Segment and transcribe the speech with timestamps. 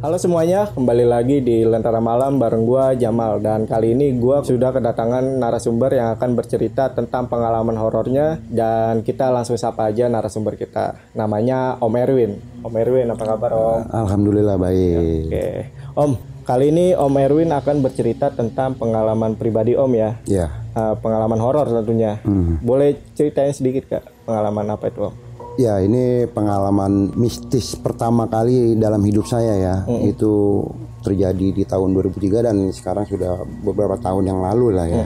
[0.00, 4.72] Halo semuanya, kembali lagi di Lentera Malam bareng gua Jamal dan kali ini gua sudah
[4.72, 10.96] kedatangan narasumber yang akan bercerita tentang pengalaman horornya dan kita langsung sapa aja narasumber kita.
[11.12, 12.32] Namanya Om Erwin.
[12.64, 13.80] Om Erwin, apa kabar Om?
[13.92, 15.28] Alhamdulillah baik.
[15.28, 15.48] Oke,
[15.92, 16.12] Om.
[16.48, 20.16] Kali ini Om Erwin akan bercerita tentang pengalaman pribadi Om ya.
[20.24, 22.24] Ya, Uh, pengalaman horor tentunya.
[22.64, 25.29] Boleh ceritain sedikit kak pengalaman apa itu Om?
[25.58, 29.76] Ya ini pengalaman mistis pertama kali dalam hidup saya ya.
[29.88, 30.66] Itu
[31.00, 35.04] terjadi di tahun 2003 dan sekarang sudah beberapa tahun yang lalu lah ya.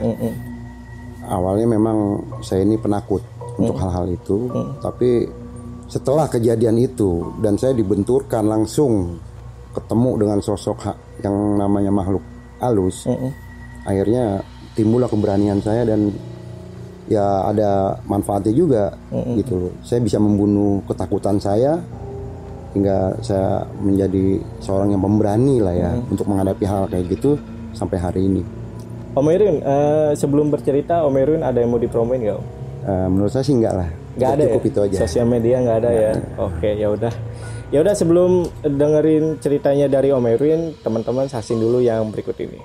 [1.25, 1.97] Awalnya memang
[2.45, 3.23] saya ini penakut
[3.55, 4.51] untuk hal-hal itu,
[4.83, 5.25] tapi
[5.87, 9.21] setelah kejadian itu dan saya dibenturkan langsung
[9.71, 10.77] ketemu dengan sosok
[11.23, 12.21] yang namanya makhluk
[12.59, 13.07] halus.
[13.87, 14.43] Akhirnya
[14.75, 16.11] timbullah keberanian saya dan
[17.05, 18.93] ya ada manfaatnya juga
[19.37, 19.73] gitu.
[19.85, 21.77] Saya bisa membunuh ketakutan saya
[22.75, 27.39] hingga saya menjadi seorang yang pemberani lah ya untuk menghadapi hal kayak gitu
[27.71, 28.43] sampai hari ini.
[29.15, 32.45] Om Erwin, eh, sebelum bercerita Om ada yang mau dipromoin nggak Om?
[32.85, 33.89] Eh, menurut saya sih enggak lah.
[34.15, 34.67] Nggak ada Cukup ya?
[34.67, 34.97] itu aja.
[35.07, 36.11] Sosial media nggak ada ya.
[36.35, 37.13] Oke, ya udah.
[37.71, 40.27] Ya udah sebelum dengerin ceritanya dari Om
[40.83, 42.59] teman-teman saksiin dulu yang berikut ini.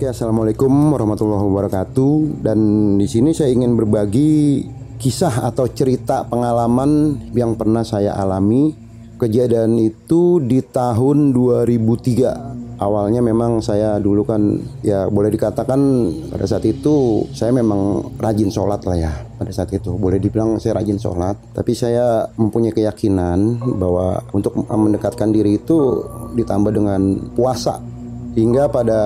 [0.00, 2.40] Oke, assalamualaikum warahmatullahi wabarakatuh.
[2.40, 2.58] Dan
[2.96, 4.64] di sini saya ingin berbagi
[4.96, 8.72] kisah atau cerita pengalaman yang pernah saya alami.
[9.20, 12.80] Kejadian itu di tahun 2003.
[12.80, 14.40] Awalnya memang saya dulu kan
[14.80, 15.80] ya boleh dikatakan
[16.32, 20.80] pada saat itu saya memang rajin sholat lah ya pada saat itu boleh dibilang saya
[20.80, 27.89] rajin sholat tapi saya mempunyai keyakinan bahwa untuk mendekatkan diri itu ditambah dengan puasa
[28.40, 29.00] Hingga pada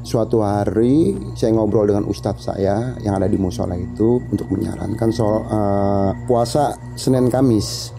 [0.00, 5.44] suatu hari saya ngobrol dengan ustadz saya yang ada di musola itu untuk menyarankan soal
[5.44, 7.92] eh, puasa Senin Kamis.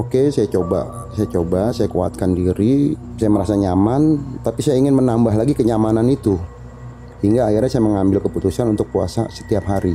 [0.00, 5.36] Oke, saya coba, saya coba, saya kuatkan diri, saya merasa nyaman, tapi saya ingin menambah
[5.36, 6.40] lagi kenyamanan itu.
[7.20, 9.92] Hingga akhirnya saya mengambil keputusan untuk puasa setiap hari.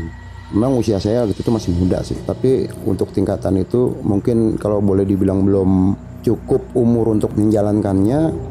[0.53, 5.01] Memang usia saya waktu itu masih muda sih, tapi untuk tingkatan itu mungkin kalau boleh
[5.01, 8.50] dibilang belum cukup umur untuk menjalankannya,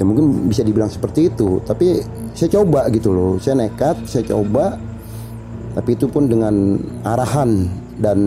[0.00, 2.00] ya mungkin bisa dibilang seperti itu tapi
[2.32, 3.32] saya coba gitu loh.
[3.36, 4.76] Saya nekat saya coba
[5.72, 8.18] tapi itu pun dengan arahan dan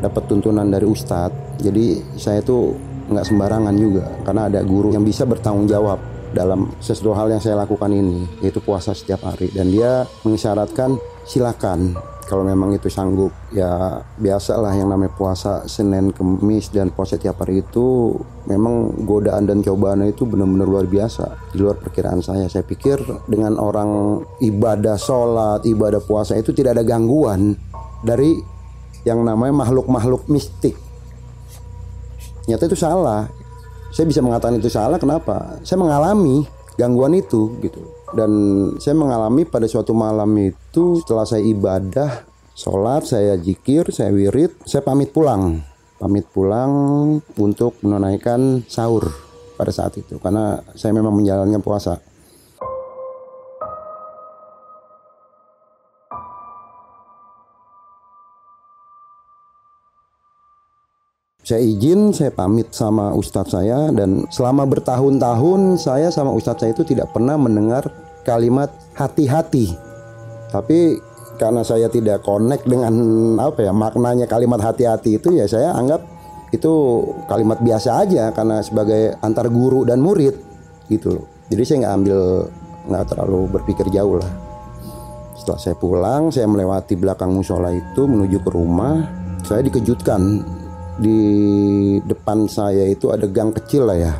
[0.00, 1.60] dapat tuntunan dari ustadz.
[1.62, 2.74] Jadi saya tuh
[3.12, 6.00] nggak sembarangan juga karena ada guru yang bisa bertanggung jawab
[6.32, 9.52] dalam sesuatu hal yang saya lakukan ini yaitu puasa setiap hari.
[9.52, 10.96] Dan dia mengisyaratkan
[11.28, 17.42] silakan kalau memang itu sanggup ya biasalah yang namanya puasa Senin Kemis dan puasa tiap
[17.42, 18.14] hari itu
[18.46, 22.46] memang godaan dan cobaannya itu benar-benar luar biasa di luar perkiraan saya.
[22.46, 27.58] Saya pikir dengan orang ibadah sholat ibadah puasa itu tidak ada gangguan
[28.06, 28.38] dari
[29.02, 30.78] yang namanya makhluk-makhluk mistik.
[32.46, 33.26] Nyata itu salah.
[33.92, 35.60] Saya bisa mengatakan itu salah kenapa?
[35.66, 36.48] Saya mengalami
[36.80, 38.30] gangguan itu gitu dan
[38.76, 44.84] saya mengalami pada suatu malam itu setelah saya ibadah sholat saya jikir saya wirid saya
[44.84, 45.64] pamit pulang.
[45.96, 46.72] Pamit pulang
[47.38, 49.06] untuk menunaikan sahur
[49.54, 52.02] pada saat itu karena saya memang menjalankan puasa.
[61.42, 66.86] Saya izin, saya pamit sama ustadz saya dan selama bertahun-tahun saya sama ustadz saya itu
[66.86, 67.90] tidak pernah mendengar
[68.22, 69.74] kalimat hati-hati.
[70.50, 70.98] Tapi
[71.40, 72.92] karena saya tidak connect dengan
[73.40, 76.04] apa ya maknanya kalimat hati-hati itu ya saya anggap
[76.52, 80.36] itu kalimat biasa aja karena sebagai antar guru dan murid
[80.92, 81.26] gitu loh.
[81.48, 82.18] Jadi saya nggak ambil
[82.92, 84.32] nggak terlalu berpikir jauh lah.
[85.32, 89.00] Setelah saya pulang, saya melewati belakang musola itu menuju ke rumah.
[89.42, 90.20] Saya dikejutkan
[91.00, 91.18] di
[92.04, 94.14] depan saya itu ada gang kecil lah ya.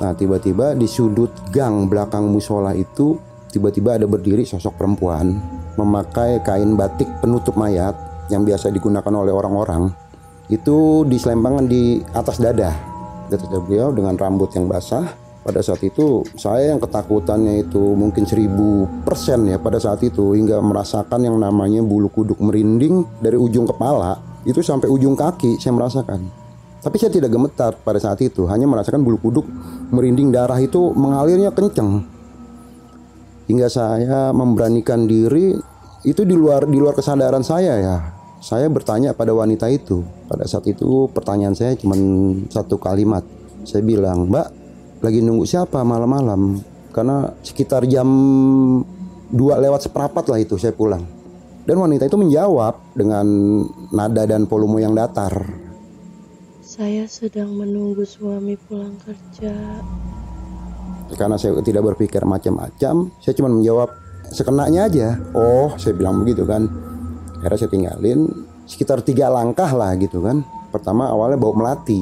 [0.00, 3.14] Nah tiba-tiba di sudut gang belakang musola itu
[3.54, 5.38] tiba-tiba ada berdiri sosok perempuan
[5.78, 7.94] memakai kain batik penutup mayat
[8.26, 9.94] yang biasa digunakan oleh orang-orang
[10.50, 12.74] itu diselempangkan di atas dada.
[13.30, 15.22] Di dada beliau dengan rambut yang basah.
[15.44, 20.56] Pada saat itu saya yang ketakutannya itu mungkin seribu persen ya pada saat itu hingga
[20.64, 24.16] merasakan yang namanya bulu kuduk merinding dari ujung kepala
[24.48, 26.32] itu sampai ujung kaki saya merasakan.
[26.80, 29.44] Tapi saya tidak gemetar pada saat itu, hanya merasakan bulu kuduk
[29.92, 32.13] merinding darah itu mengalirnya kenceng.
[33.48, 35.56] Hingga saya memberanikan diri
[36.04, 37.96] itu di luar di luar kesadaran saya ya.
[38.44, 40.04] Saya bertanya pada wanita itu.
[40.28, 41.96] Pada saat itu pertanyaan saya cuma
[42.52, 43.24] satu kalimat.
[43.64, 44.52] Saya bilang mbak
[45.00, 46.60] lagi nunggu siapa malam-malam?
[46.92, 48.06] Karena sekitar jam
[49.32, 51.02] 2 lewat seperempat lah itu saya pulang.
[51.64, 53.24] Dan wanita itu menjawab dengan
[53.88, 55.32] nada dan volume yang datar.
[56.60, 59.56] Saya sedang menunggu suami pulang kerja
[61.14, 63.90] karena saya tidak berpikir macam-macam saya cuma menjawab
[64.30, 65.08] sekenanya aja.
[65.34, 66.66] Oh saya bilang begitu kan.
[67.40, 68.20] Akhirnya saya tinggalin
[68.64, 70.42] sekitar tiga langkah lah gitu kan.
[70.72, 72.00] Pertama awalnya bau melati.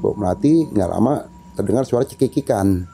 [0.00, 1.22] Bau melati nggak lama
[1.54, 2.88] terdengar suara cekikikan.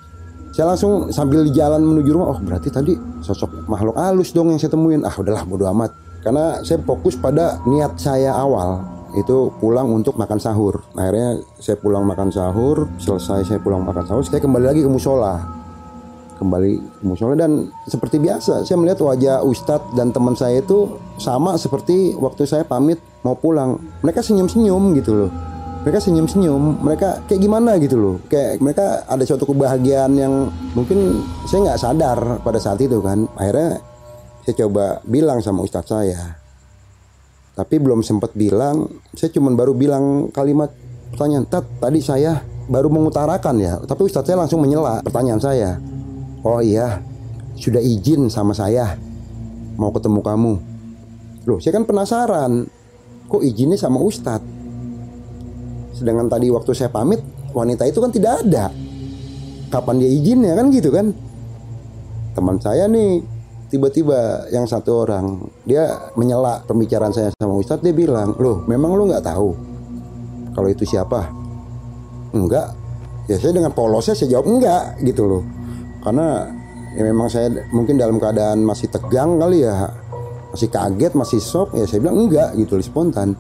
[0.53, 2.93] Saya langsung sambil jalan menuju rumah oh berarti tadi
[3.25, 5.01] sosok makhluk halus dong yang saya temuin.
[5.07, 5.97] Ah udahlah bodo amat.
[6.23, 10.81] Karena saya fokus pada niat saya awal itu pulang untuk makan sahur.
[10.97, 15.41] Akhirnya saya pulang makan sahur selesai saya pulang makan sahur saya kembali lagi ke musola.
[16.41, 21.55] Kembali ke musola dan seperti biasa saya melihat wajah Ustadz dan teman saya itu sama
[21.61, 23.79] seperti waktu saya pamit mau pulang.
[24.01, 25.31] Mereka senyum-senyum gitu loh.
[25.83, 28.17] Mereka senyum-senyum mereka kayak gimana gitu loh.
[28.27, 33.29] Kayak mereka ada suatu kebahagiaan yang mungkin saya nggak sadar pada saat itu kan.
[33.39, 33.79] Akhirnya
[34.43, 36.42] saya coba bilang sama Ustadz saya
[37.53, 40.73] tapi belum sempat bilang saya cuma baru bilang kalimat
[41.13, 42.41] pertanyaan Tat tadi saya
[42.73, 43.75] baru mengutarakan ya.
[43.85, 45.77] Tapi Ustadz saya langsung menyela pertanyaan saya.
[46.43, 47.05] Oh iya
[47.61, 48.97] sudah izin sama saya
[49.77, 50.53] mau ketemu kamu.
[51.45, 52.65] Loh saya kan penasaran
[53.29, 54.49] kok izinnya sama Ustadz?
[55.93, 57.21] Sedangkan tadi waktu saya pamit
[57.53, 58.73] wanita itu kan tidak ada.
[59.69, 61.13] Kapan dia izinnya kan gitu kan?
[62.33, 63.21] Teman saya nih
[63.73, 67.81] tiba-tiba yang satu orang dia menyela pembicaraan saya sama Ustadz.
[67.81, 69.73] Dia bilang loh memang lo nggak tahu
[70.53, 71.33] kalau itu siapa?
[72.37, 72.77] Enggak.
[73.31, 75.43] Ya saya dengan polosnya saya jawab enggak gitu loh.
[76.05, 76.45] Karena
[76.93, 79.89] ya memang saya mungkin dalam keadaan masih tegang kali ya
[80.53, 83.33] masih kaget masih shock ya saya bilang enggak gitu loh spontan.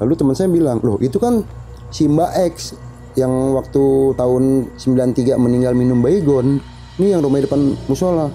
[0.00, 1.44] Lalu teman saya bilang loh itu kan
[1.92, 2.72] si Mbak X
[3.12, 6.64] yang waktu tahun 93 meninggal minum baygon.
[6.96, 8.32] Ini yang rumah depan musola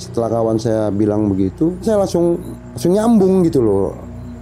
[0.00, 2.40] setelah kawan saya bilang begitu saya langsung
[2.72, 3.92] langsung nyambung gitu loh.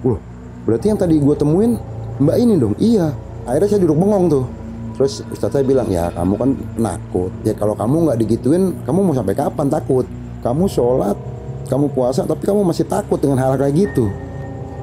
[0.06, 0.18] Wah,
[0.62, 1.74] berarti yang tadi gue temuin
[2.22, 2.74] mbak ini dong?
[2.78, 3.10] Iya.
[3.48, 4.44] Akhirnya saya duduk bengong tuh.
[4.94, 7.30] Terus Ustadz saya bilang ya kamu kan penakut.
[7.42, 10.06] Ya kalau kamu nggak digituin kamu mau sampai kapan takut?
[10.38, 11.18] Kamu sholat
[11.68, 14.06] kamu puasa tapi kamu masih takut dengan hal kayak gitu.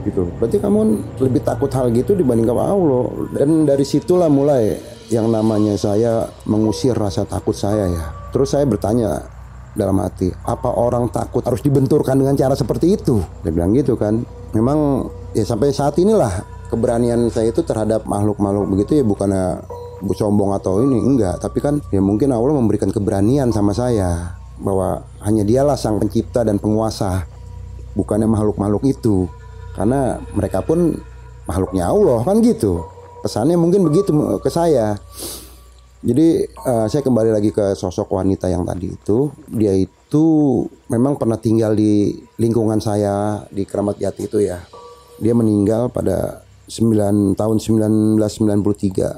[0.06, 0.28] Gitu.
[0.38, 0.80] Berarti kamu
[1.18, 3.06] lebih takut hal gitu dibanding sama Allah.
[3.34, 4.78] Dan dari situlah mulai
[5.10, 8.06] yang namanya saya mengusir rasa takut saya ya.
[8.34, 9.35] Terus saya bertanya
[9.76, 13.20] dalam hati apa orang takut harus dibenturkan dengan cara seperti itu?
[13.44, 14.24] Dia bilang gitu kan.
[14.56, 16.32] Memang ya sampai saat inilah
[16.72, 19.62] keberanian saya itu terhadap makhluk-makhluk begitu ya bukannya
[20.16, 21.44] sombong atau ini enggak.
[21.44, 26.58] Tapi kan ya mungkin Allah memberikan keberanian sama saya bahwa hanya dialah sang pencipta dan
[26.58, 27.28] penguasa
[27.94, 29.28] bukannya makhluk-makhluk itu.
[29.76, 30.96] Karena mereka pun
[31.46, 32.88] makhluknya Allah kan gitu.
[33.20, 34.96] Pesannya mungkin begitu ke saya
[36.06, 39.34] jadi uh, saya kembali lagi ke sosok wanita yang tadi itu.
[39.50, 40.26] Dia itu
[40.86, 44.62] memang pernah tinggal di lingkungan saya di Keramat Jati itu ya.
[45.18, 48.22] Dia meninggal pada 9 tahun 1993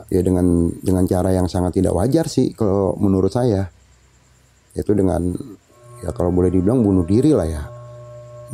[0.08, 3.68] ya dengan dengan cara yang sangat tidak wajar sih kalau menurut saya.
[4.72, 5.36] Itu dengan
[6.00, 7.64] ya kalau boleh dibilang bunuh diri lah ya.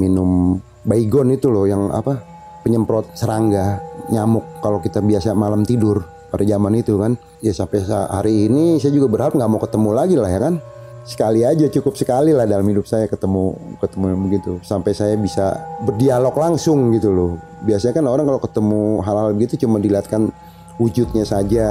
[0.01, 2.33] Minum baygon itu loh yang apa?
[2.63, 7.13] penyemprot serangga, nyamuk kalau kita biasa malam tidur pada zaman itu kan.
[7.45, 10.57] Ya sampai hari ini saya juga berharap nggak mau ketemu lagi lah ya kan.
[11.05, 14.51] Sekali aja cukup sekali lah dalam hidup saya ketemu ketemu begitu.
[14.65, 15.53] Sampai saya bisa
[15.85, 17.31] berdialog langsung gitu loh.
[17.61, 20.33] Biasanya kan orang kalau ketemu hal-hal begitu cuma dilihatkan
[20.81, 21.69] wujudnya saja.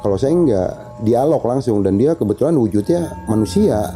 [0.00, 0.70] Kalau saya nggak
[1.06, 3.94] dialog langsung dan dia kebetulan wujudnya manusia.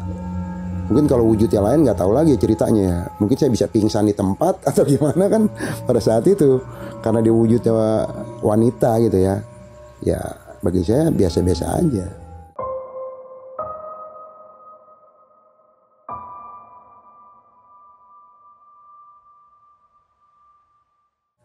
[0.84, 4.84] Mungkin kalau wujudnya lain nggak tahu lagi ceritanya mungkin saya bisa pingsan di tempat atau
[4.84, 5.48] gimana kan
[5.88, 6.60] pada saat itu.
[7.00, 7.72] Karena dia wujudnya
[8.44, 9.53] wanita gitu ya
[10.04, 10.20] ya
[10.60, 12.06] bagi saya biasa-biasa aja.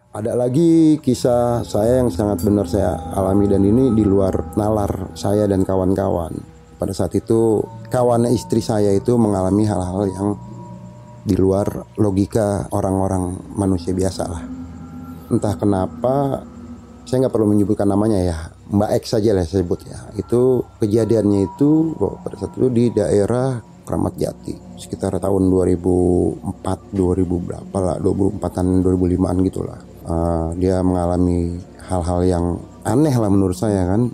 [0.09, 5.47] Ada lagi kisah saya yang sangat benar saya alami dan ini di luar nalar saya
[5.47, 6.35] dan kawan-kawan.
[6.75, 10.29] Pada saat itu kawannya istri saya itu mengalami hal-hal yang
[11.23, 14.43] di luar logika orang-orang manusia biasa lah.
[15.29, 16.43] Entah kenapa
[17.09, 18.37] saya nggak perlu menyebutkan namanya ya.
[18.69, 19.97] Mbak X saja lah saya sebut ya.
[20.13, 27.77] Itu kejadiannya itu pada saat itu di daerah Kramat Jati sekitar tahun 2004 2000 berapa
[27.81, 31.57] lah 2004an 2005an gitulah uh, dia mengalami
[31.89, 32.45] hal-hal yang
[32.85, 34.13] aneh lah menurut saya kan.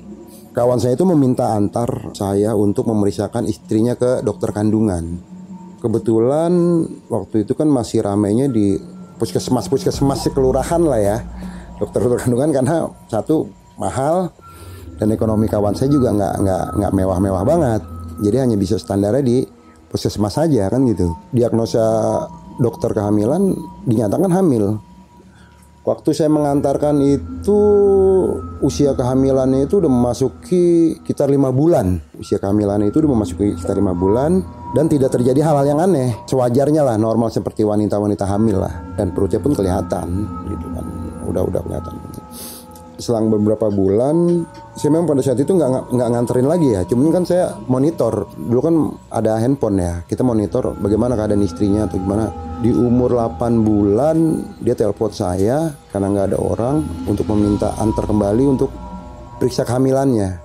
[0.56, 5.20] Kawan saya itu meminta antar saya untuk memeriksakan istrinya ke dokter kandungan.
[5.84, 6.56] Kebetulan
[7.12, 8.80] waktu itu kan masih ramainya di
[9.20, 11.18] puskesmas puskesmas kelurahan lah ya
[11.80, 12.78] dokter dokter kandungan karena
[13.12, 14.32] satu mahal
[14.96, 17.82] dan ekonomi kawan saya juga nggak nggak nggak mewah-mewah banget.
[18.24, 19.44] Jadi hanya bisa standarnya di
[19.92, 21.12] puskesmas saja kan gitu.
[21.36, 21.84] Diagnosa
[22.60, 23.52] dokter kehamilan
[23.84, 24.80] dinyatakan hamil.
[25.86, 27.60] Waktu saya mengantarkan itu
[28.66, 32.02] usia kehamilannya itu udah memasuki sekitar lima bulan.
[32.18, 34.42] Usia kehamilannya itu udah memasuki sekitar lima bulan
[34.74, 36.18] dan tidak terjadi hal-hal yang aneh.
[36.26, 40.65] Sewajarnya lah normal seperti wanita-wanita hamil lah dan perutnya pun kelihatan gitu.
[41.26, 41.94] Udah udah kelihatan.
[42.96, 46.82] Selang beberapa bulan saya memang pada saat itu nggak nggak nganterin lagi ya.
[46.84, 48.28] Cuman kan saya monitor.
[48.36, 48.76] Dulu kan
[49.12, 49.94] ada handphone ya.
[50.04, 52.28] Kita monitor bagaimana keadaan istrinya atau gimana.
[52.60, 54.18] Di umur 8 bulan
[54.64, 56.76] dia telepon saya karena nggak ada orang
[57.08, 58.72] untuk meminta antar kembali untuk
[59.40, 60.44] periksa kehamilannya.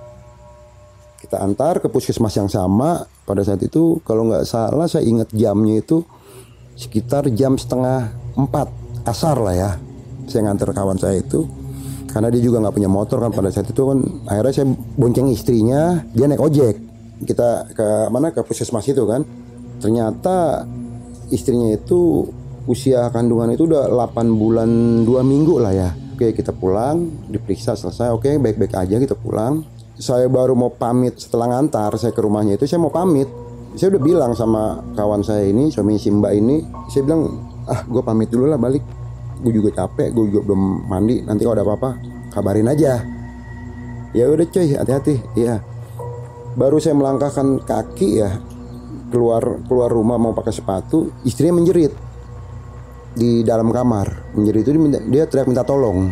[1.19, 3.03] Kita antar ke puskesmas yang sama.
[3.23, 6.03] Pada saat itu kalau nggak salah saya ingat jamnya itu
[6.75, 8.67] sekitar jam setengah empat
[9.05, 9.71] asar lah ya
[10.31, 11.43] saya ngantar kawan saya itu
[12.11, 14.67] karena dia juga nggak punya motor kan pada saat itu kan akhirnya saya
[14.99, 16.75] bonceng istrinya dia naik ojek.
[17.23, 19.23] Kita ke mana ke puskesmas itu kan.
[19.79, 20.67] Ternyata
[21.31, 22.27] istrinya itu
[22.67, 24.69] usia kandungan itu udah 8 bulan
[25.07, 25.89] 2 minggu lah ya.
[26.13, 28.11] Oke kita pulang diperiksa selesai.
[28.11, 29.63] Oke baik-baik aja kita pulang.
[29.95, 33.31] Saya baru mau pamit setelah ngantar saya ke rumahnya itu saya mau pamit.
[33.79, 36.59] Saya udah bilang sama kawan saya ini suami Simba ini
[36.91, 37.39] saya bilang
[37.71, 38.83] ah gue pamit dulu lah balik
[39.41, 41.25] gue juga capek gue juga belum mandi.
[41.25, 41.89] Nanti kalau ada apa-apa
[42.31, 43.01] kabarin aja.
[44.11, 45.19] Ya udah cuy hati-hati.
[45.35, 45.59] Iya.
[46.55, 48.31] Baru saya melangkahkan kaki ya
[49.11, 51.91] keluar keluar rumah mau pakai sepatu istrinya menjerit
[53.15, 54.35] di dalam kamar.
[54.35, 56.11] Menjerit itu dia, dia teriak minta tolong.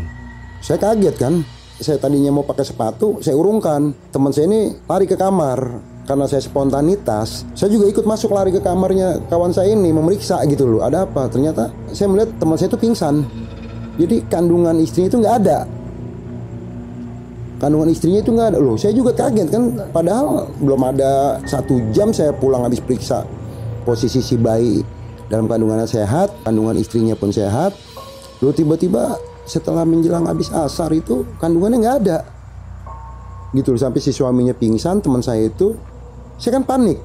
[0.60, 1.34] Saya kaget kan?
[1.80, 3.96] Saya tadinya mau pakai sepatu saya urungkan.
[4.12, 8.58] Teman saya ini lari ke kamar karena saya spontanitas, saya juga ikut masuk lari ke
[8.58, 10.82] kamarnya kawan saya ini memeriksa gitu loh.
[10.82, 11.30] Ada apa?
[11.30, 13.30] Ternyata saya melihat teman saya itu pingsan.
[14.02, 15.70] Jadi kandungan istrinya itu nggak ada.
[17.62, 18.74] Kandungan istrinya itu nggak ada loh.
[18.74, 19.64] Saya juga kaget kan.
[19.94, 23.22] Padahal belum ada satu jam saya pulang habis periksa
[23.86, 24.82] posisi si bayi
[25.30, 27.78] dalam kandungannya sehat, kandungan istrinya pun sehat.
[28.42, 29.14] Lalu tiba-tiba
[29.46, 32.20] setelah menjelang habis asar itu kandungannya nggak ada
[33.50, 35.74] gitu sampai si suaminya pingsan teman saya itu
[36.40, 36.98] saya kan panik.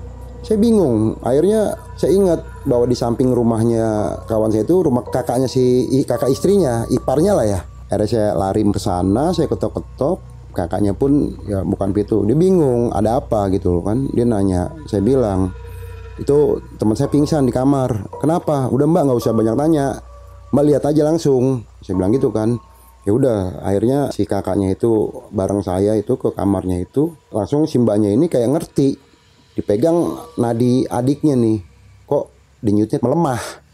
[0.47, 1.19] Saya bingung.
[1.25, 6.87] Akhirnya saya ingat bahwa di samping rumahnya kawan saya itu rumah kakaknya si kakak istrinya
[6.89, 7.61] iparnya lah ya.
[7.91, 10.33] Akhirnya saya lari ke sana saya ketok-ketok.
[10.55, 12.23] Kakaknya pun ya bukan pintu.
[12.23, 14.07] Dia bingung ada apa gitu loh kan.
[14.15, 15.51] Dia nanya saya bilang
[16.15, 18.07] itu teman saya pingsan di kamar.
[18.23, 18.71] Kenapa?
[18.71, 19.99] Udah mbak nggak usah banyak tanya.
[20.55, 21.67] Mbak lihat aja langsung.
[21.83, 22.55] Saya bilang gitu kan.
[23.05, 28.09] Ya udah akhirnya si kakaknya itu bareng saya itu ke kamarnya itu langsung si mbaknya
[28.09, 28.97] ini kayak ngerti
[29.55, 31.59] dipegang nadi adiknya nih.
[32.07, 32.25] Kok
[32.61, 33.65] denyutnya melemah?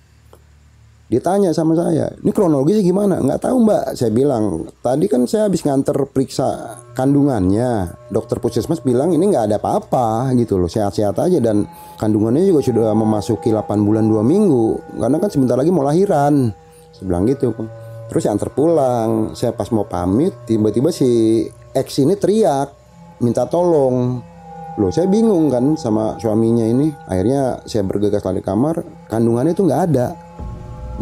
[1.10, 3.18] Dia tanya sama saya ini kronologisnya gimana?
[3.18, 4.70] Nggak tahu mbak saya bilang.
[4.78, 7.98] Tadi kan saya habis nganter periksa kandungannya.
[8.14, 10.70] Dokter puskesmas bilang ini nggak ada apa-apa gitu loh.
[10.70, 11.66] Sehat-sehat aja dan
[11.98, 14.78] kandungannya juga sudah memasuki 8 bulan 2 minggu.
[15.02, 16.54] Karena kan sebentar lagi mau lahiran.
[16.94, 17.58] Saya bilang gitu.
[18.06, 19.34] Terus saya antar pulang.
[19.34, 21.42] Saya pas mau pamit tiba-tiba si
[21.74, 22.70] X ini teriak
[23.18, 24.29] minta tolong
[24.78, 26.94] Loh saya bingung kan sama suaminya ini.
[27.10, 30.14] Akhirnya saya bergegas lari kamar Kandungannya itu nggak ada.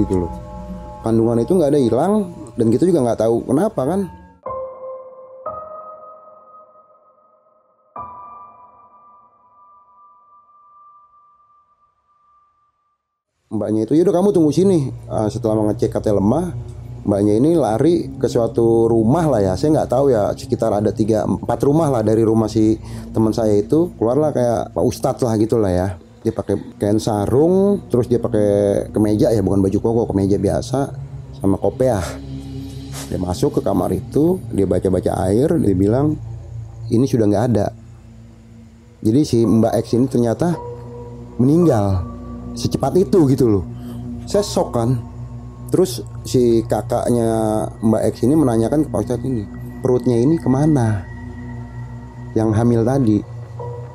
[0.00, 0.32] Gitu loh.
[1.04, 2.12] Kandungan itu nggak ada hilang
[2.56, 4.00] Dan kita juga nggak tahu kenapa kan.
[13.48, 14.92] Mbaknya itu yaudah kamu tunggu sini.
[15.08, 16.52] Uh, Setelah mengecek katanya lemah
[17.06, 19.52] mbaknya ini lari ke suatu rumah lah ya.
[19.54, 22.78] Saya nggak tahu ya sekitar ada tiga empat rumah lah dari rumah si
[23.14, 23.92] teman saya itu.
[23.98, 25.88] Keluarlah kayak pak ustadz lah gitulah ya.
[26.22, 30.90] Dia pakai kain sarung terus dia pakai kemeja ya bukan baju koko kemeja biasa
[31.38, 32.02] sama kopiah.
[33.08, 36.18] Dia masuk ke kamar itu dia baca-baca air dia bilang
[36.90, 37.66] ini sudah nggak ada.
[38.98, 40.58] Jadi si mbak X ini ternyata
[41.38, 42.02] meninggal
[42.58, 43.64] secepat itu gitu loh.
[44.26, 45.07] Saya sok kan
[45.68, 47.28] Terus si kakaknya
[47.84, 49.44] Mbak X ini menanyakan ke Pak Ustadz ini
[49.84, 51.04] perutnya ini ke mana?
[52.32, 53.18] Yang hamil tadi.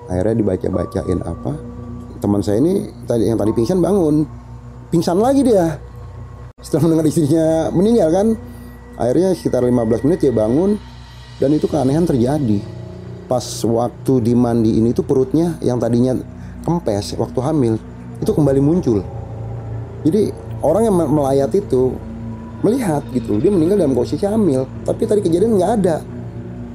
[0.09, 1.53] Akhirnya dibaca-bacain apa?
[2.21, 4.23] Teman saya ini tadi yang tadi pingsan bangun,
[4.93, 5.75] pingsan lagi dia.
[6.61, 8.27] Setelah mendengar istrinya meninggal kan,
[8.95, 10.79] akhirnya sekitar 15 menit dia bangun
[11.41, 12.61] dan itu keanehan terjadi.
[13.27, 16.15] Pas waktu dimandiin itu perutnya yang tadinya
[16.63, 17.73] kempes waktu hamil
[18.21, 19.03] itu kembali muncul.
[20.03, 20.31] Jadi
[20.63, 21.93] orang yang melayat itu
[22.63, 23.37] melihat gitu.
[23.37, 25.97] Dia meninggal dalam posisi hamil tapi tadi kejadian nggak ada.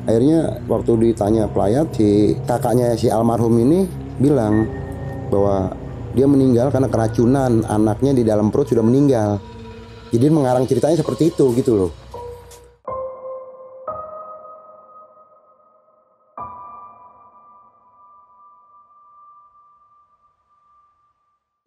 [0.09, 3.89] Akhirnya waktu ditanya pelayat si kakaknya si almarhum ini
[4.21, 4.69] bilang
[5.33, 5.73] bahwa
[6.17, 9.41] dia meninggal karena keracunan anaknya di dalam perut sudah meninggal.
[10.09, 11.93] Jadi mengarang ceritanya seperti itu gitu loh.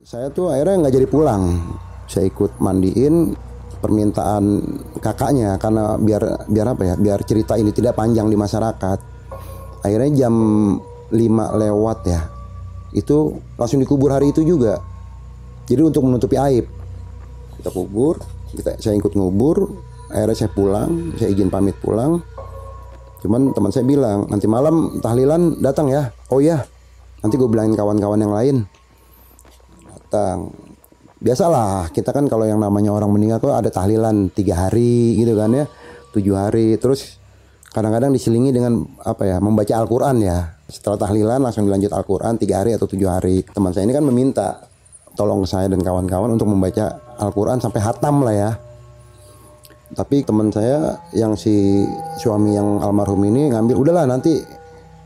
[0.01, 1.61] Saya tuh akhirnya nggak jadi pulang
[2.11, 3.31] saya ikut mandiin
[3.79, 4.43] permintaan
[4.99, 8.99] kakaknya karena biar biar apa ya biar cerita ini tidak panjang di masyarakat.
[9.81, 10.35] Akhirnya jam
[11.09, 11.15] 5
[11.57, 12.21] lewat ya
[12.91, 14.83] itu langsung dikubur hari itu juga.
[15.65, 16.67] Jadi untuk menutupi aib.
[17.57, 18.19] Kita kubur
[18.51, 19.71] kita saya ikut ngubur
[20.11, 22.19] akhirnya saya pulang saya izin pamit pulang.
[23.23, 26.11] Cuman teman saya bilang nanti malam tahlilan datang ya.
[26.27, 26.61] Oh ya
[27.23, 28.55] nanti gue bilangin kawan-kawan yang lain.
[29.89, 30.51] Datang
[31.21, 35.53] biasalah kita kan kalau yang namanya orang meninggal tuh ada tahlilan tiga hari gitu kan
[35.53, 35.65] ya
[36.11, 36.75] tujuh hari.
[36.75, 37.21] Terus
[37.71, 40.57] kadang-kadang diselingi dengan apa ya membaca Al-Quran ya.
[40.67, 43.45] Setelah tahlilan langsung dilanjut Al-Quran tiga hari atau tujuh hari.
[43.45, 44.47] Teman saya ini kan meminta
[45.15, 48.51] tolong saya dan kawan-kawan untuk membaca Al-Quran sampai hatam lah ya.
[49.91, 51.83] Tapi teman saya yang si
[52.15, 54.39] suami yang almarhum ini ngambil udahlah nanti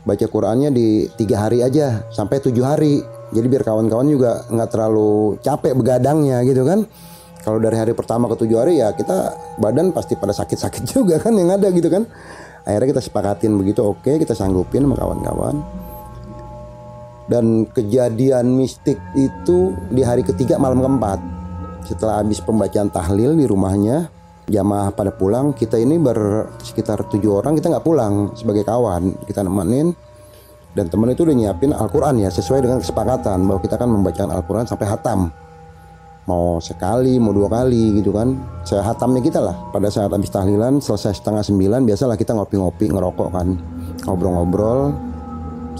[0.06, 3.02] baca Qurannya di tiga hari aja sampai tujuh hari
[3.36, 6.88] jadi biar kawan-kawan juga nggak terlalu capek begadangnya gitu kan.
[7.44, 11.36] Kalau dari hari pertama ke tujuh hari ya kita badan pasti pada sakit-sakit juga kan
[11.36, 12.08] yang ada gitu kan.
[12.66, 15.56] Akhirnya kita sepakatin begitu oke kita sanggupin sama kawan-kawan.
[17.26, 21.18] Dan kejadian mistik itu di hari ketiga malam keempat.
[21.86, 24.10] Setelah habis pembacaan tahlil di rumahnya
[24.46, 29.14] jamaah pada pulang kita ini ber sekitar tujuh orang kita nggak pulang sebagai kawan.
[29.26, 30.05] Kita nemenin
[30.76, 34.68] dan teman itu udah nyiapin Al-Quran ya sesuai dengan kesepakatan bahwa kita akan membacakan Al-Quran
[34.68, 35.32] sampai hatam.
[36.28, 38.36] Mau sekali mau dua kali gitu kan.
[38.60, 39.56] Sehatamnya kita lah.
[39.72, 43.56] Pada saat habis tahlilan selesai setengah sembilan biasalah kita ngopi-ngopi ngerokok kan.
[44.04, 44.92] Ngobrol-ngobrol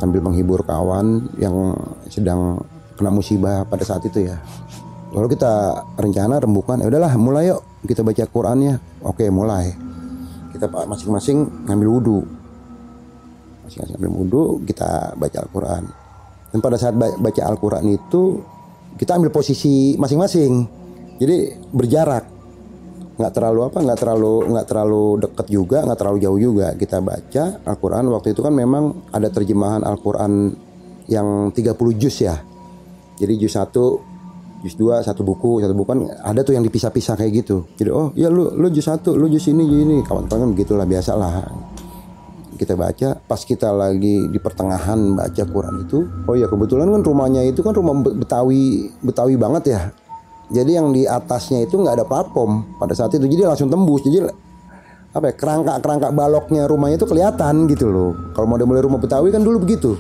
[0.01, 1.77] sambil menghibur kawan yang
[2.09, 2.57] sedang
[2.97, 4.41] kena musibah pada saat itu ya.
[5.13, 8.81] Lalu kita rencana rembukan ya udahlah mulai yuk kita baca Qurannya.
[9.05, 9.77] Oke mulai.
[10.57, 12.21] Kita masing-masing ngambil wudhu
[13.67, 15.85] masing-masing ngambil wudhu kita baca Al-Quran.
[16.55, 18.41] Dan pada saat baca Al-Quran itu
[18.97, 20.53] kita ambil posisi masing-masing.
[21.19, 21.37] Jadi
[21.75, 22.25] berjarak.
[23.17, 26.67] Nggak terlalu apa nggak terlalu nggak terlalu dekat juga nggak terlalu jauh juga.
[26.79, 28.05] Kita baca Al-Quran.
[28.13, 30.55] Waktu itu kan memang ada terjemahan Al-Quran
[31.11, 32.39] yang 30 juz ya.
[33.17, 34.01] Jadi juz satu
[34.65, 37.69] juz dua satu buku satu buku kan ada tuh yang dipisah-pisah kayak gitu.
[37.77, 39.97] Jadi oh ya lu lu juz satu lu juz ini juz ini.
[40.05, 41.33] Kawan-kawan begitulah biasa lah
[42.57, 47.45] kita baca pas kita lagi di pertengahan baca Quran itu oh ya kebetulan kan rumahnya
[47.45, 49.81] itu kan rumah Betawi Betawi banget ya.
[50.47, 53.27] Jadi yang di atasnya itu nggak ada platform pada saat itu.
[53.27, 54.07] Jadi langsung tembus.
[54.07, 54.23] Jadi
[55.11, 58.15] apa ya kerangka kerangka baloknya rumahnya itu kelihatan gitu loh.
[58.31, 59.99] Kalau model-model rumah Betawi kan dulu begitu.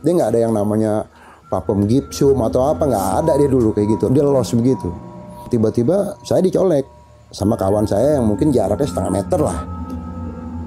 [0.00, 1.04] Dia nggak ada yang namanya
[1.52, 4.08] platform gipsum atau apa nggak ada dia dulu kayak gitu.
[4.08, 4.88] Dia los begitu.
[5.52, 6.88] Tiba-tiba saya dicolek
[7.28, 9.81] sama kawan saya yang mungkin jaraknya setengah meter lah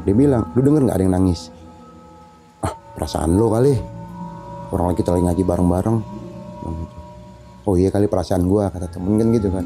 [0.05, 1.49] dia bilang lu denger nggak ada yang nangis?
[2.61, 3.73] Ah perasaan lo kali.
[4.69, 5.97] Orang lagi kita lagi ngaji bareng-bareng
[7.65, 9.65] oh iya kali perasaan gua kata temen kan gitu kan.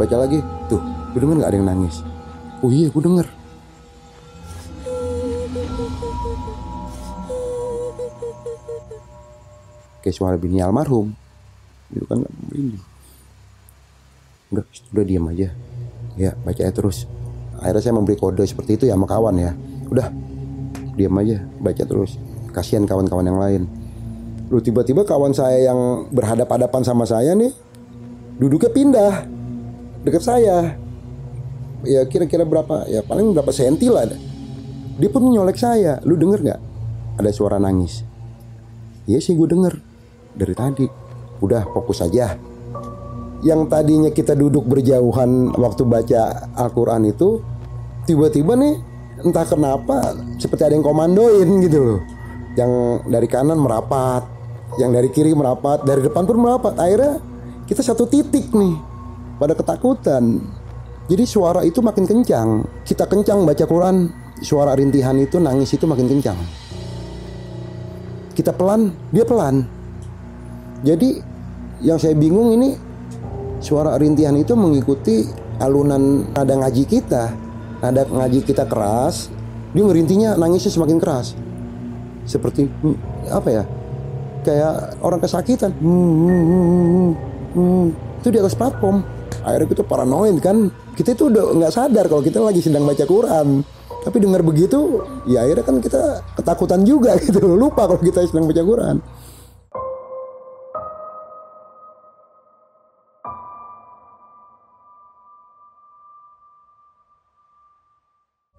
[0.00, 0.40] Baca lagi
[0.72, 0.80] tuh
[1.12, 2.00] lu denger nggak ada yang nangis?
[2.64, 3.28] Oh iya gua denger.
[10.00, 11.12] Kayak suara bini almarhum.
[11.92, 12.24] Gitu kan
[12.56, 12.80] ini
[14.52, 14.64] udah
[14.96, 15.52] udah diam aja.
[16.16, 17.04] Ya baca ya terus
[17.60, 19.52] akhirnya saya memberi kode seperti itu ya sama kawan ya
[19.88, 20.08] udah
[20.96, 22.16] diam aja baca terus
[22.52, 23.62] kasihan kawan-kawan yang lain
[24.46, 27.50] Lu tiba-tiba kawan saya yang berhadap-hadapan sama saya nih
[28.38, 29.14] duduknya pindah
[30.06, 30.78] dekat saya.
[31.82, 32.86] Ya kira-kira berapa?
[32.86, 34.06] Ya paling berapa senti lah.
[34.96, 35.98] Dia pun nyolek saya.
[36.06, 36.60] Lu denger nggak?
[37.18, 38.06] Ada suara nangis.
[39.10, 39.74] Iya sih gue denger
[40.38, 40.86] dari tadi.
[41.42, 42.38] Udah fokus aja.
[43.44, 47.44] Yang tadinya kita duduk berjauhan waktu baca Al-Quran itu
[48.08, 48.74] tiba-tiba nih
[49.24, 52.00] entah kenapa seperti ada yang komandoin gitu loh.
[52.56, 52.72] Yang
[53.12, 54.24] dari kanan merapat,
[54.80, 56.74] yang dari kiri merapat, dari depan pun merapat.
[56.80, 57.20] Akhirnya
[57.68, 58.74] kita satu titik nih
[59.36, 60.40] pada ketakutan.
[61.06, 62.66] Jadi suara itu makin kencang.
[62.82, 64.10] Kita kencang baca Quran,
[64.42, 66.38] suara rintihan itu nangis itu makin kencang.
[68.34, 69.64] Kita pelan, dia pelan.
[70.82, 71.20] Jadi
[71.84, 72.85] yang saya bingung ini
[73.66, 75.26] suara rintihan itu mengikuti
[75.58, 77.34] alunan nada ngaji kita.
[77.82, 79.28] Nada ngaji kita keras,
[79.74, 81.34] dia ngerintinya nangisnya semakin keras.
[82.24, 82.70] Seperti
[83.28, 83.64] apa ya?
[84.46, 85.74] kayak orang kesakitan
[88.22, 89.02] itu di atas platform
[89.42, 93.66] akhirnya kita paranoid kan kita itu udah nggak sadar kalau kita lagi sedang baca Quran
[94.06, 97.42] Tapi dengar begitu, ya akhirnya kan kita ketakutan juga gitu.
[97.42, 99.02] Lupa kalau kita sedang baca Quran.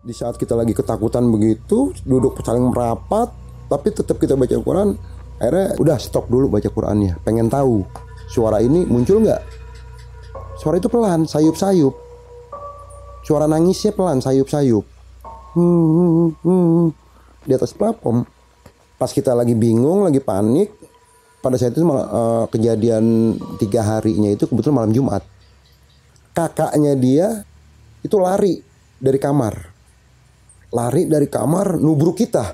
[0.07, 3.27] Di saat kita lagi ketakutan begitu, duduk saling merapat,
[3.67, 4.95] tapi tetap kita baca Quran.
[5.35, 7.19] Akhirnya udah stop dulu baca Qurannya.
[7.27, 7.83] Pengen tahu
[8.31, 9.43] suara ini muncul nggak?
[10.63, 11.91] Suara itu pelan, sayup-sayup.
[13.27, 14.87] Suara nangisnya pelan, sayup-sayup.
[17.43, 18.23] Di atas platform.
[18.95, 20.71] Pas kita lagi bingung, lagi panik.
[21.43, 25.27] Pada saat itu malah, eh, kejadian tiga harinya itu kebetulan malam Jumat.
[26.31, 27.43] Kakaknya dia
[28.07, 28.63] itu lari
[29.03, 29.76] dari kamar.
[30.73, 32.51] Lari dari kamar nubruk kita.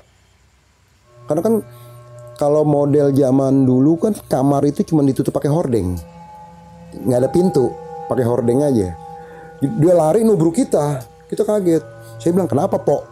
[1.24, 1.54] Karena kan
[2.34, 5.98] kalau model zaman dulu kan kamar itu cuma ditutup pakai hordeng.
[6.94, 7.74] nggak ada pintu,
[8.06, 8.94] pakai hordeng aja.
[9.58, 11.82] Dia lari nubruk kita, kita kaget.
[12.22, 13.02] Saya bilang kenapa pok?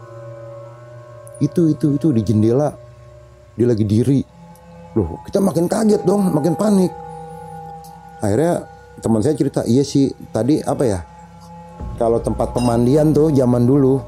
[1.43, 2.71] Itu itu itu di jendela,
[3.59, 4.23] dia lagi diri.
[4.95, 6.95] Loh kita makin kaget dong, makin panik.
[8.23, 8.63] Akhirnya
[9.03, 10.99] teman saya cerita, iya sih tadi apa ya?
[11.99, 13.99] Kalau tempat pemandian tuh zaman dulu,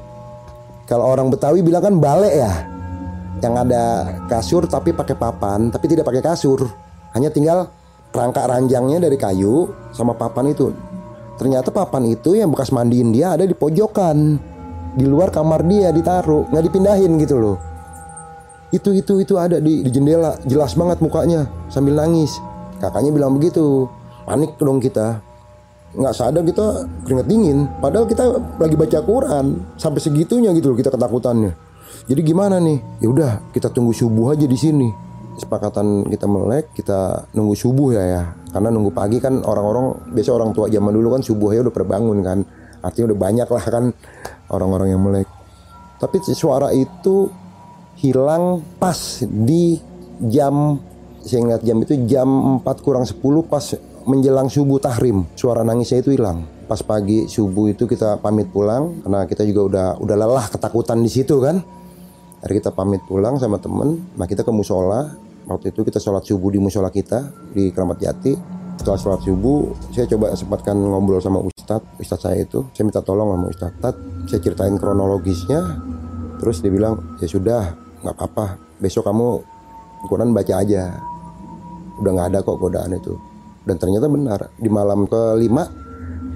[0.86, 2.52] kalau orang Betawi bilang kan balik ya,
[3.42, 6.62] yang ada kasur tapi pakai papan, tapi tidak pakai kasur,
[7.12, 7.68] hanya tinggal
[8.14, 10.70] rangka ranjangnya dari kayu sama papan itu.
[11.36, 14.40] Ternyata papan itu yang bekas mandiin dia ada di pojokan,
[14.96, 17.56] di luar kamar dia ditaruh, nggak dipindahin gitu loh.
[18.70, 22.32] Itu itu itu ada di, di jendela, jelas banget mukanya sambil nangis.
[22.80, 23.90] Kakaknya bilang begitu,
[24.24, 25.20] panik dong kita
[25.96, 27.58] nggak sadar kita keringet dingin.
[27.80, 28.24] Padahal kita
[28.60, 29.46] lagi baca Quran
[29.80, 31.56] sampai segitunya gitu loh kita ketakutannya.
[32.06, 32.78] Jadi gimana nih?
[33.02, 34.88] Ya udah kita tunggu subuh aja di sini.
[35.36, 38.22] Kesepakatan kita melek kita nunggu subuh ya ya.
[38.52, 42.38] Karena nunggu pagi kan orang-orang biasa orang tua zaman dulu kan subuhnya udah terbangun kan.
[42.84, 43.84] Artinya udah banyak lah kan
[44.52, 45.28] orang-orang yang melek.
[45.96, 47.32] Tapi suara itu
[47.96, 49.80] hilang pas di
[50.28, 50.76] jam
[51.26, 52.28] saya ingat jam itu jam
[52.62, 53.18] 4 kurang 10
[53.50, 53.64] pas
[54.06, 56.46] menjelang subuh tahrim suara nangisnya itu hilang.
[56.70, 61.10] Pas pagi subuh itu kita pamit pulang karena kita juga udah udah lelah ketakutan di
[61.10, 61.58] situ kan?
[62.42, 65.10] Hari kita pamit pulang sama temen nah kita ke musola.
[65.46, 68.34] Waktu itu kita sholat subuh di musola kita di Keramat Jati.
[68.82, 72.02] Setelah sholat subuh saya coba sempatkan ngobrol sama Ustadz.
[72.02, 73.94] Ustadz saya itu saya minta tolong sama Ustadz Tat,
[74.26, 75.62] saya ceritain kronologisnya.
[76.42, 77.62] Terus dia bilang ya sudah
[78.02, 78.58] nggak apa-apa.
[78.82, 79.28] Besok kamu
[80.10, 80.98] Quran baca aja.
[82.02, 83.35] Udah nggak ada kok godaan itu
[83.66, 85.66] dan ternyata benar di malam kelima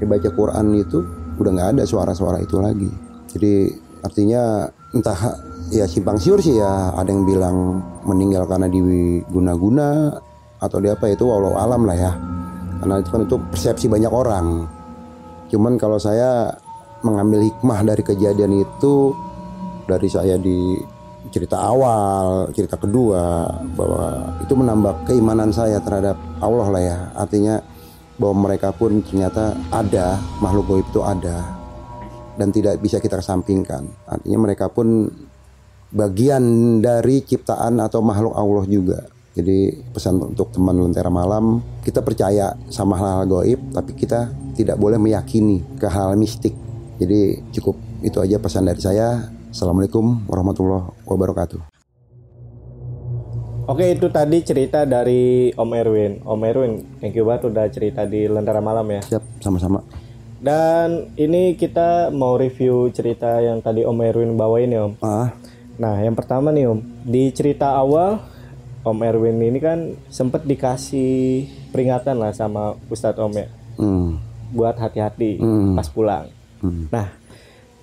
[0.03, 0.99] dibaca Quran itu
[1.39, 2.91] udah nggak ada suara-suara itu lagi.
[3.31, 3.71] Jadi
[4.03, 5.39] artinya entah
[5.71, 10.19] ya simpang siur sih ya ada yang bilang meninggal karena diguna-guna
[10.61, 12.13] atau di apa itu walau alam lah ya.
[12.83, 14.67] Karena itu kan itu persepsi banyak orang.
[15.53, 16.51] Cuman kalau saya
[17.07, 19.15] mengambil hikmah dari kejadian itu
[19.89, 20.77] dari saya di
[21.31, 26.99] cerita awal, cerita kedua bahwa itu menambah keimanan saya terhadap Allah lah ya.
[27.15, 27.63] Artinya
[28.21, 31.57] bahwa mereka pun ternyata ada makhluk goib itu ada
[32.37, 33.87] dan tidak bisa kita kesampingkan.
[34.05, 35.09] Artinya mereka pun
[35.91, 36.43] bagian
[36.79, 39.01] dari ciptaan atau makhluk Allah juga.
[39.31, 44.27] Jadi pesan untuk teman Lentera Malam, kita percaya sama hal-hal goib, tapi kita
[44.59, 46.53] tidak boleh meyakini ke hal mistik.
[46.99, 49.40] Jadi cukup itu aja pesan dari saya.
[49.51, 51.61] Assalamualaikum warahmatullahi wabarakatuh.
[53.67, 56.13] Oke itu tadi cerita dari Om Erwin.
[56.23, 59.03] Om Erwin, thank you banget udah cerita di Lentera Malam ya.
[59.03, 59.83] Siap, sama-sama.
[60.39, 64.95] Dan ini kita mau review cerita yang tadi Om Erwin bawain ya Om.
[65.01, 65.35] Ah,
[65.81, 68.23] Nah yang pertama nih Om, di cerita awal
[68.83, 74.09] Om Erwin ini kan sempet dikasih peringatan lah sama Ustadz Om ya, hmm,
[74.51, 75.75] buat hati-hati Hmm.
[75.75, 76.27] pas pulang.
[76.61, 76.91] hmm.
[76.91, 77.13] Nah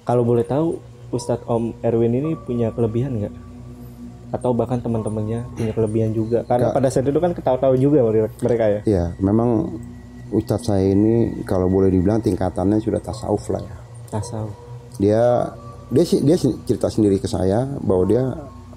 [0.03, 0.77] kalau boleh tahu
[1.11, 3.33] Ustadz Om Erwin ini punya kelebihan nggak?
[4.35, 6.43] Atau bahkan teman-temannya punya kelebihan juga?
[6.43, 8.03] Karena pada saat itu kan ketawa-tawa juga
[8.43, 8.79] mereka ya.
[8.83, 9.79] Iya, memang
[10.35, 13.75] Ustadz saya ini kalau boleh dibilang tingkatannya sudah tasawuf lah ya.
[14.11, 14.51] Tasawuf.
[14.99, 15.23] Dia
[15.87, 16.35] dia dia
[16.67, 18.23] cerita sendiri ke saya bahwa dia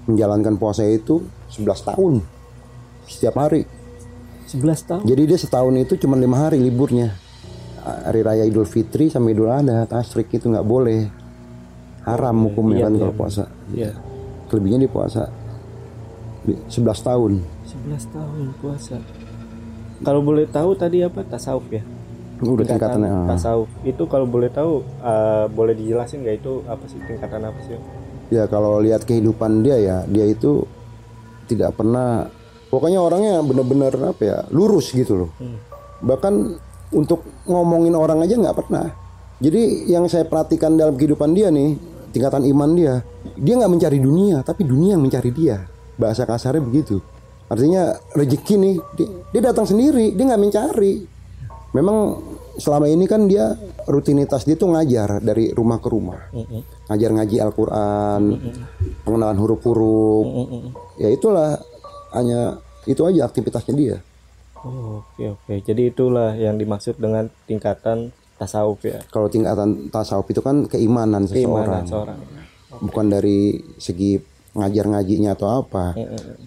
[0.06, 2.14] menjalankan puasa itu 11 tahun
[3.10, 3.66] setiap hari.
[4.46, 5.02] 11 tahun.
[5.06, 7.14] Jadi dia setahun itu cuma lima hari liburnya.
[7.82, 11.10] Hari raya Idul Fitri sama Idul Adha, tasrik itu nggak boleh.
[12.02, 13.00] Haram hukumnya Iya, kan iya.
[13.00, 13.44] kalau puasa.
[13.70, 13.90] Iya.
[14.46, 15.22] Kelebihnya di puasa.
[16.42, 17.32] Di- 11 tahun.
[17.64, 18.96] 11 tahun puasa.
[20.00, 21.84] Kalau boleh tahu tadi apa tasawuf ya?
[22.40, 23.10] Udah Tingkatan tingkatannya.
[23.12, 23.28] ah.
[23.30, 23.68] tasawuf.
[23.82, 27.76] Itu kalau boleh tahu eh, boleh dijelasin nggak itu apa sih tingkatan apa sih?
[28.30, 30.64] Ya kalau lihat kehidupan dia ya, dia itu
[31.46, 32.30] tidak pernah
[32.70, 35.30] pokoknya orangnya benar-benar apa ya, lurus gitu loh.
[36.00, 36.34] Bahkan
[36.90, 38.88] untuk ngomongin orang aja nggak pernah.
[39.36, 41.74] Jadi yang saya perhatikan dalam kehidupan dia nih,
[42.11, 42.94] tingkatan iman dia.
[43.38, 45.66] Dia nggak mencari dunia, tapi dunia yang mencari dia.
[45.96, 47.01] Bahasa kasarnya begitu.
[47.51, 50.94] Artinya rezeki nih, dia, dia datang sendiri, dia nggak mencari.
[51.70, 52.18] Memang
[52.59, 53.55] selama ini kan dia
[53.87, 56.18] rutinitas dia tuh ngajar dari rumah ke rumah,
[56.90, 58.23] ngajar ngaji Al-Quran,
[59.07, 60.27] pengenalan huruf-huruf.
[60.99, 61.62] Ya itulah
[62.11, 62.59] hanya
[62.90, 63.96] itu aja aktivitasnya dia.
[64.61, 65.55] Oh, oke oke.
[65.62, 69.05] Jadi itulah yang dimaksud dengan tingkatan tasawuf ya.
[69.07, 72.18] Kalau tingkatan tasawuf itu kan keimanan seseorang, Keimanan seorang.
[72.81, 73.38] bukan dari
[73.76, 74.16] segi
[74.50, 75.94] ngajar ngajinya atau apa,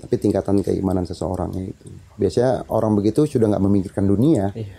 [0.02, 1.88] tapi tingkatan keimanan seseorangnya itu.
[2.18, 4.76] Biasanya orang begitu sudah nggak memikirkan dunia, Iya.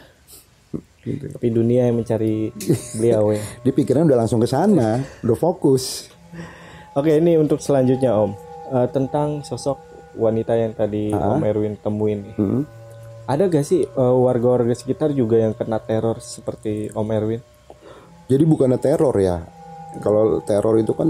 [1.04, 2.48] Tapi dunia yang mencari
[2.96, 3.44] beliau ya.
[3.60, 6.08] dia pikirannya udah langsung ke sana, udah fokus.
[6.92, 8.32] Oke, ini untuk selanjutnya Om.
[8.72, 9.76] Eh, tentang sosok
[10.16, 12.34] wanita yang tadi Om Erwin temuin nih.
[12.40, 12.62] Mm.
[13.24, 17.40] Ada gak sih eh, warga-warga sekitar juga yang kena teror seperti Om Erwin?
[18.28, 19.40] Jadi bukannya teror ya.
[20.00, 21.08] Kalau teror itu kan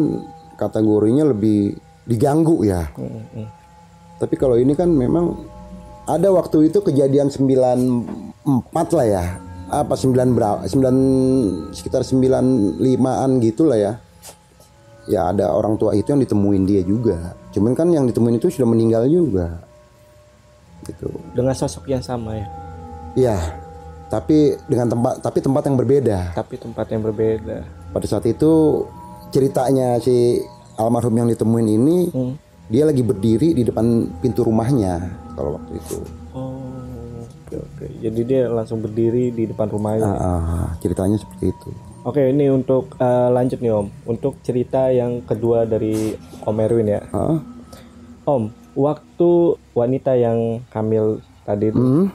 [0.55, 1.75] kategorinya lebih
[2.07, 2.87] diganggu ya.
[2.95, 3.47] Mm-mm.
[4.21, 5.35] Tapi kalau ini kan memang
[6.05, 9.25] ada waktu itu kejadian 94 lah ya.
[9.73, 10.61] Apa 9 berapa?
[10.69, 13.93] 9 sekitar 95-an gitulah ya.
[15.05, 17.35] Ya ada orang tua itu yang ditemuin dia juga.
[17.51, 19.65] Cuman kan yang ditemuin itu sudah meninggal juga.
[20.85, 21.09] Gitu.
[21.35, 22.47] Dengan sosok yang sama ya,
[23.15, 23.39] Iya.
[24.05, 26.19] Tapi dengan tempat tapi tempat yang berbeda.
[26.33, 27.67] tapi tempat yang berbeda.
[27.91, 28.85] Pada saat itu
[29.29, 30.39] ceritanya si
[30.75, 32.35] almarhum yang ditemuin ini Hmm.
[32.65, 33.85] dia lagi berdiri di depan
[34.19, 35.03] pintu rumahnya
[35.35, 35.99] kalau waktu itu.
[36.31, 37.87] Oh, oke oke.
[37.99, 40.07] Jadi dia langsung berdiri di depan rumahnya.
[40.07, 41.71] Ah, ah, ceritanya seperti itu.
[42.05, 43.87] Oke, ini untuk eh, lanjut nih Om.
[44.07, 47.01] Untuk cerita yang kedua dari Om Erwin ya.
[47.11, 47.41] Ah,
[48.25, 49.31] Om, waktu
[49.75, 52.07] wanita yang hamil tadi itu, hmm,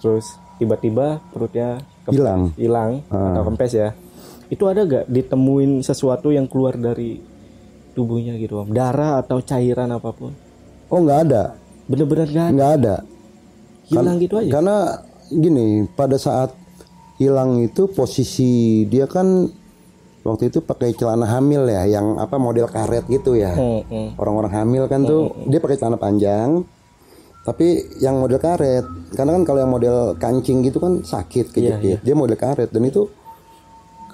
[0.00, 2.54] terus tiba-tiba perutnya hilang.
[2.56, 3.90] hilang atau kempes ya.
[4.52, 7.16] Itu ada gak ditemuin sesuatu yang keluar dari
[7.96, 8.72] tubuhnya gitu Om?
[8.72, 10.32] Darah atau cairan apa pun?
[10.92, 11.56] Oh nggak ada,
[11.88, 12.52] Bener-bener gak ada.
[12.52, 12.96] nggak ada.
[13.88, 14.50] Hilang gitu aja.
[14.52, 14.76] Karena
[15.32, 16.52] gini, pada saat
[17.16, 19.48] hilang itu posisi dia kan
[20.22, 23.54] waktu itu pakai celana hamil ya, yang apa model karet gitu ya.
[23.54, 24.08] Hmm, hmm.
[24.18, 26.62] orang-orang hamil kan tuh dia pakai celana panjang
[27.42, 28.86] tapi yang model karet
[29.18, 31.98] karena kan kalau yang model kancing gitu kan sakit kejepit.
[31.98, 33.10] dia model karet dan itu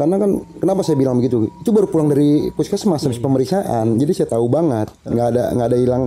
[0.00, 0.30] karena kan
[0.62, 1.50] kenapa saya bilang begitu?
[1.58, 3.98] Itu baru pulang dari puskesmas habis pemeriksaan.
[3.98, 6.02] Jadi saya tahu banget nggak ada nggak ada hilang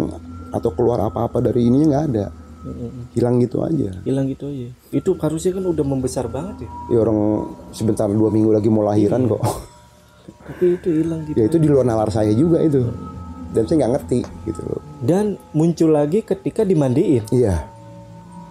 [0.56, 2.26] atau keluar apa-apa dari ininya nggak ada.
[3.12, 3.92] Hilang gitu aja.
[4.08, 4.72] Hilang gitu aja.
[4.96, 6.70] Itu harusnya kan udah membesar banget ya.
[6.88, 7.20] ya orang
[7.76, 9.44] sebentar dua minggu lagi mau lahiran kok
[10.52, 11.36] Tapi itu hilang gitu.
[11.40, 12.84] ya itu di luar nalar saya juga itu.
[13.52, 14.82] Dan saya nggak ngerti gitu loh.
[15.04, 17.28] Dan muncul lagi ketika dimandiin.
[17.32, 17.68] iya.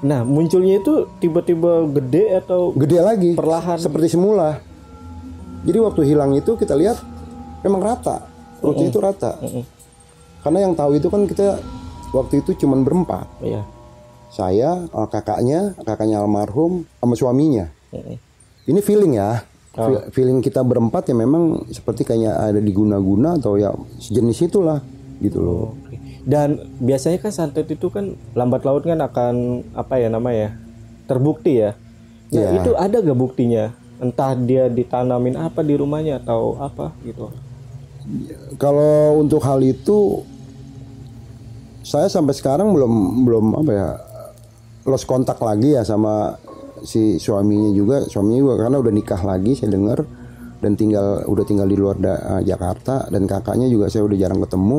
[0.01, 3.31] Nah, munculnya itu tiba-tiba gede atau gede lagi.
[3.37, 3.77] Perlahan.
[3.77, 4.57] seperti semula.
[5.61, 6.97] Jadi waktu hilang itu kita lihat
[7.61, 8.25] memang rata.
[8.65, 9.37] Perutnya itu rata.
[10.41, 11.61] Karena yang tahu itu kan kita
[12.17, 13.29] waktu itu cuman berempat.
[13.45, 13.63] Iya.
[14.31, 17.67] saya eh, kakaknya kakaknya almarhum sama suaminya.
[17.91, 18.15] Mm-mm.
[18.71, 23.71] ini feeling ya Fe- feeling kita berempat ya memang seperti kayak ada diguna-guna atau ya
[23.99, 24.83] sejenis itulah
[25.21, 25.97] gitu loh Oke.
[26.21, 30.53] Dan biasanya kan santet itu kan lambat laut kan akan apa ya namanya
[31.09, 31.73] terbukti ya.
[32.29, 32.61] Nah, Iya.
[32.61, 33.73] itu ada gak buktinya?
[33.99, 37.33] Entah dia ditanamin apa di rumahnya atau apa gitu.
[38.57, 40.23] Kalau untuk hal itu
[41.81, 42.93] saya sampai sekarang belum
[43.25, 43.89] belum apa ya
[44.85, 46.37] lost kontak lagi ya sama
[46.83, 50.05] si suaminya juga suaminya juga karena udah nikah lagi saya dengar
[50.61, 54.79] dan tinggal udah tinggal di luar da- Jakarta dan kakaknya juga saya udah jarang ketemu.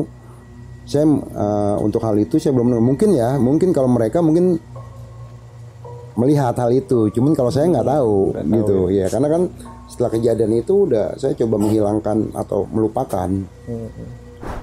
[0.82, 4.58] Saya eh, untuk hal itu saya belum mungkin ya mungkin kalau mereka mungkin
[6.12, 8.76] melihat hal itu cuman kalau saya nggak tahu gitu.
[8.92, 9.06] ya.
[9.08, 9.42] Karena kan
[9.88, 13.28] setelah kejadian itu udah saya coba menghilangkan atau melupakan.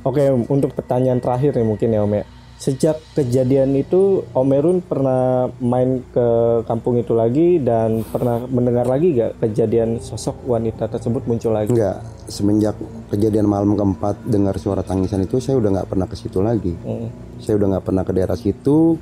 [0.04, 2.26] Oke, untuk pertanyaan terakhir nih mungkin ya Om ya.
[2.60, 6.28] Sejak kejadian itu Om Erun pernah main ke
[6.68, 11.72] kampung itu lagi dan pernah mendengar lagi gak kejadian sosok wanita tersebut muncul lagi?
[11.72, 12.76] Enggak, semenjak
[13.08, 16.76] kejadian malam keempat dengar suara tangisan itu saya udah nggak pernah ke situ lagi.
[16.84, 17.08] Mm.
[17.40, 19.00] Saya udah nggak pernah ke daerah situ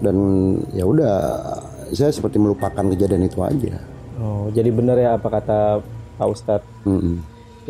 [0.00, 0.16] dan
[0.72, 1.16] ya udah
[1.92, 3.76] saya seperti melupakan kejadian itu aja.
[4.16, 5.84] Oh, jadi benar ya apa kata
[6.16, 6.88] Pak Ustadz?
[6.88, 7.20] Mm-mm.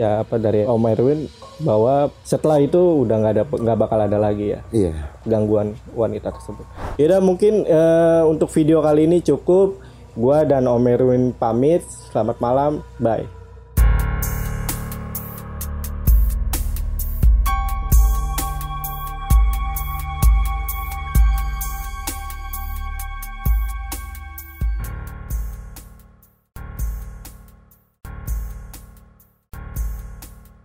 [0.01, 1.29] Ya apa dari Om Erwin
[1.61, 4.93] bahwa setelah itu udah nggak ada nggak bakal ada lagi ya Iya.
[5.29, 6.65] gangguan wanita tersebut.
[6.97, 9.77] Ya mungkin eh, untuk video kali ini cukup.
[10.17, 11.85] Gua dan Om Erwin pamit.
[11.85, 12.81] Selamat malam.
[12.97, 13.40] Bye.